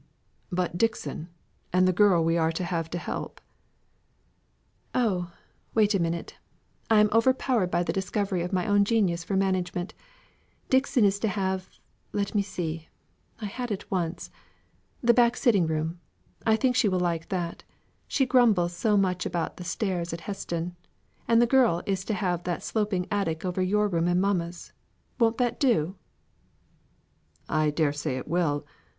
[0.51, 1.29] "But Dixon,
[1.71, 3.39] and the girl we are to have to help?"
[4.95, 5.31] "Oh,
[5.75, 6.39] wait a minute.
[6.89, 9.93] I am overpowered by the discovery of my own genius for management.
[10.71, 11.69] Dixon is to have
[12.13, 12.89] let me see,
[13.41, 14.31] I had it once
[15.03, 15.99] the back sitting room.
[16.47, 17.63] I think she will like that.
[18.07, 20.75] She grumbles so much about the stairs at Heston;
[21.27, 24.73] and the girl is to have that sloping attic over your room and mamma's.
[25.19, 25.95] Won't that do?"
[27.47, 28.65] "I dare say it will.